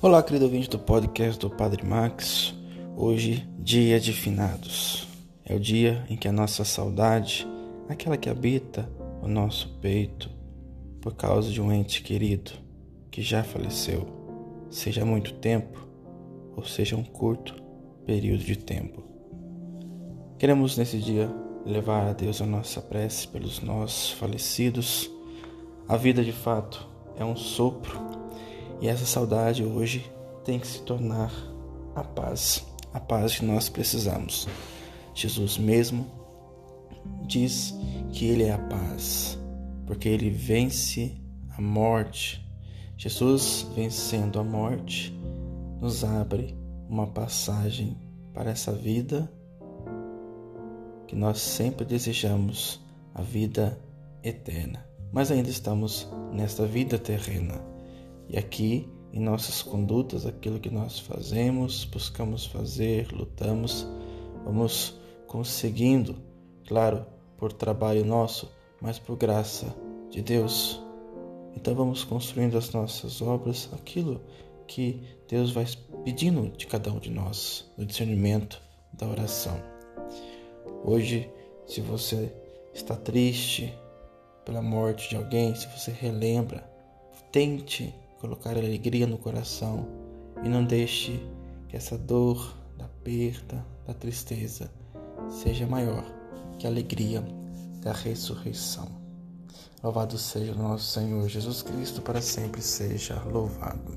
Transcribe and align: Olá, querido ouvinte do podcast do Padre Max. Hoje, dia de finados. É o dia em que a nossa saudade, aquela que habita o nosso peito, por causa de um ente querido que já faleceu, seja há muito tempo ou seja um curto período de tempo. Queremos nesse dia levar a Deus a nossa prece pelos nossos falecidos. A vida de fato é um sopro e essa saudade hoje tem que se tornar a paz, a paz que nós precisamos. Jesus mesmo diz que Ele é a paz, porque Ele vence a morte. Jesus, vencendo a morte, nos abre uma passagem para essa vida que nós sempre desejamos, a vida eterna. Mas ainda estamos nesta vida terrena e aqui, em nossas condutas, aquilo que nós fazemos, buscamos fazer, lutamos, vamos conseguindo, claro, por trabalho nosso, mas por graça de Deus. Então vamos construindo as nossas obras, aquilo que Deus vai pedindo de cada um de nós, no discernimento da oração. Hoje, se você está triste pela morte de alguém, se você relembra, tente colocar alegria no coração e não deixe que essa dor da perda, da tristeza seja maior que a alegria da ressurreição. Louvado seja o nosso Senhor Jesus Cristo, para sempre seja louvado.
Olá, 0.00 0.22
querido 0.22 0.44
ouvinte 0.44 0.70
do 0.70 0.78
podcast 0.78 1.40
do 1.40 1.50
Padre 1.50 1.84
Max. 1.84 2.54
Hoje, 2.96 3.48
dia 3.58 3.98
de 3.98 4.12
finados. 4.12 5.08
É 5.44 5.56
o 5.56 5.58
dia 5.58 6.06
em 6.08 6.16
que 6.16 6.28
a 6.28 6.32
nossa 6.32 6.64
saudade, 6.64 7.44
aquela 7.88 8.16
que 8.16 8.30
habita 8.30 8.88
o 9.20 9.26
nosso 9.26 9.68
peito, 9.80 10.30
por 11.00 11.16
causa 11.16 11.50
de 11.50 11.60
um 11.60 11.72
ente 11.72 12.00
querido 12.00 12.52
que 13.10 13.22
já 13.22 13.42
faleceu, 13.42 14.06
seja 14.70 15.02
há 15.02 15.04
muito 15.04 15.34
tempo 15.34 15.88
ou 16.54 16.64
seja 16.64 16.94
um 16.94 17.02
curto 17.02 17.60
período 18.06 18.44
de 18.44 18.56
tempo. 18.56 19.02
Queremos 20.38 20.78
nesse 20.78 20.98
dia 20.98 21.28
levar 21.66 22.06
a 22.06 22.12
Deus 22.12 22.40
a 22.40 22.46
nossa 22.46 22.80
prece 22.80 23.26
pelos 23.26 23.60
nossos 23.60 24.12
falecidos. 24.12 25.10
A 25.88 25.96
vida 25.96 26.22
de 26.22 26.30
fato 26.30 26.86
é 27.16 27.24
um 27.24 27.34
sopro 27.34 28.17
e 28.80 28.88
essa 28.88 29.04
saudade 29.04 29.64
hoje 29.64 30.10
tem 30.44 30.58
que 30.58 30.66
se 30.66 30.82
tornar 30.82 31.32
a 31.94 32.04
paz, 32.04 32.64
a 32.92 33.00
paz 33.00 33.36
que 33.36 33.44
nós 33.44 33.68
precisamos. 33.68 34.46
Jesus 35.14 35.58
mesmo 35.58 36.06
diz 37.26 37.74
que 38.12 38.26
Ele 38.26 38.44
é 38.44 38.52
a 38.52 38.58
paz, 38.58 39.38
porque 39.86 40.08
Ele 40.08 40.30
vence 40.30 41.20
a 41.56 41.60
morte. 41.60 42.44
Jesus, 42.96 43.66
vencendo 43.74 44.38
a 44.38 44.44
morte, 44.44 45.12
nos 45.80 46.04
abre 46.04 46.56
uma 46.88 47.06
passagem 47.06 47.96
para 48.32 48.50
essa 48.50 48.72
vida 48.72 49.30
que 51.06 51.16
nós 51.16 51.40
sempre 51.40 51.84
desejamos, 51.84 52.80
a 53.14 53.22
vida 53.22 53.78
eterna. 54.22 54.86
Mas 55.10 55.30
ainda 55.30 55.48
estamos 55.48 56.06
nesta 56.32 56.66
vida 56.66 56.98
terrena 56.98 57.77
e 58.28 58.36
aqui, 58.36 58.88
em 59.12 59.20
nossas 59.20 59.62
condutas, 59.62 60.26
aquilo 60.26 60.60
que 60.60 60.70
nós 60.70 60.98
fazemos, 60.98 61.84
buscamos 61.86 62.44
fazer, 62.44 63.10
lutamos, 63.10 63.86
vamos 64.44 64.98
conseguindo, 65.26 66.16
claro, 66.66 67.06
por 67.36 67.52
trabalho 67.52 68.04
nosso, 68.04 68.52
mas 68.82 68.98
por 68.98 69.16
graça 69.16 69.74
de 70.10 70.20
Deus. 70.20 70.82
Então 71.56 71.74
vamos 71.74 72.04
construindo 72.04 72.58
as 72.58 72.70
nossas 72.72 73.22
obras, 73.22 73.68
aquilo 73.72 74.20
que 74.66 75.02
Deus 75.26 75.50
vai 75.50 75.64
pedindo 76.04 76.50
de 76.50 76.66
cada 76.66 76.92
um 76.92 76.98
de 76.98 77.10
nós, 77.10 77.70
no 77.78 77.86
discernimento 77.86 78.60
da 78.92 79.06
oração. 79.06 79.58
Hoje, 80.84 81.30
se 81.66 81.80
você 81.80 82.32
está 82.74 82.94
triste 82.94 83.74
pela 84.44 84.60
morte 84.60 85.08
de 85.08 85.16
alguém, 85.16 85.54
se 85.54 85.66
você 85.68 85.90
relembra, 85.90 86.68
tente 87.32 87.94
colocar 88.18 88.56
alegria 88.56 89.06
no 89.06 89.18
coração 89.18 89.86
e 90.42 90.48
não 90.48 90.64
deixe 90.64 91.20
que 91.68 91.76
essa 91.76 91.96
dor 91.96 92.56
da 92.76 92.88
perda, 93.02 93.64
da 93.86 93.94
tristeza 93.94 94.70
seja 95.28 95.66
maior 95.66 96.04
que 96.58 96.66
a 96.66 96.70
alegria 96.70 97.22
da 97.80 97.92
ressurreição. 97.92 98.88
Louvado 99.82 100.18
seja 100.18 100.52
o 100.52 100.58
nosso 100.58 100.86
Senhor 100.86 101.28
Jesus 101.28 101.62
Cristo, 101.62 102.02
para 102.02 102.20
sempre 102.20 102.60
seja 102.60 103.22
louvado. 103.22 103.92